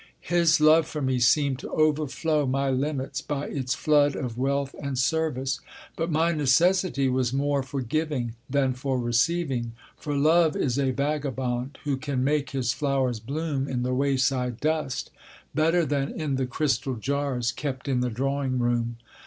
His 0.33 0.59
love 0.59 0.87
for 0.87 0.99
me 0.99 1.19
seemed 1.19 1.59
to 1.59 1.69
overflow 1.69 2.47
my 2.47 2.71
limits 2.71 3.21
by 3.21 3.45
its 3.45 3.75
flood 3.75 4.15
of 4.15 4.35
wealth 4.35 4.73
and 4.81 4.97
service. 4.97 5.59
But 5.95 6.09
my 6.09 6.31
necessity 6.31 7.07
was 7.07 7.31
more 7.31 7.61
for 7.61 7.81
giving 7.83 8.33
than 8.49 8.73
for 8.73 8.97
receiving; 8.97 9.73
for 9.95 10.17
love 10.17 10.55
is 10.55 10.79
a 10.79 10.89
vagabond, 10.89 11.77
who 11.83 11.97
can 11.97 12.23
make 12.23 12.49
his 12.49 12.73
flowers 12.73 13.19
bloom 13.19 13.67
in 13.67 13.83
the 13.83 13.93
wayside 13.93 14.59
dust, 14.59 15.11
better 15.53 15.85
than 15.85 16.09
in 16.19 16.33
the 16.35 16.47
crystal 16.47 16.95
jars 16.95 17.51
kept 17.51 17.87
in 17.87 17.99
the 17.99 18.09
drawing 18.09 18.57
room. 18.57 18.95